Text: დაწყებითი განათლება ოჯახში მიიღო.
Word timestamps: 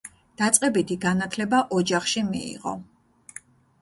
დაწყებითი 0.41 0.97
განათლება 1.03 1.59
ოჯახში 1.81 2.25
მიიღო. 2.31 2.77